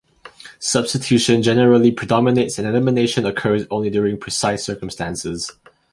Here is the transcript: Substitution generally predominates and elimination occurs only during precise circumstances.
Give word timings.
Substitution 0.59 1.43
generally 1.43 1.91
predominates 1.91 2.57
and 2.57 2.67
elimination 2.67 3.23
occurs 3.23 3.67
only 3.69 3.91
during 3.91 4.17
precise 4.17 4.63
circumstances. 4.65 5.51